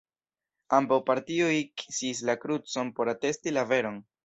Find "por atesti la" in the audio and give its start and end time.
2.99-3.69